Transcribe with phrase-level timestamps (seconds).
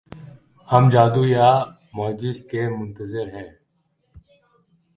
[0.67, 1.49] ہم جادو یا
[1.95, 3.49] معجزے کے منتظر ہیں۔